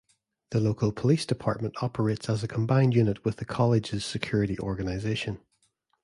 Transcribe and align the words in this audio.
The 0.49 0.59
local 0.59 0.91
police 0.91 1.27
department 1.27 1.75
operates 1.83 2.27
as 2.27 2.43
a 2.43 2.47
combined 2.47 2.95
unit 2.95 3.23
with 3.23 3.35
the 3.35 3.45
college's 3.45 4.03
security 4.03 4.57
organization. 4.57 5.39